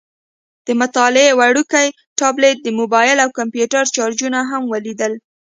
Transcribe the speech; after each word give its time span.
د 0.65 0.67
مطالعې 0.81 1.37
وړوکی 1.39 1.87
ټابلیټ، 2.19 2.57
د 2.63 2.67
موبایل 2.79 3.17
او 3.23 3.29
کمپیوټر 3.39 3.83
چارجرونه 3.95 4.39
هم 4.51 4.63
ولیدل. 4.73 5.13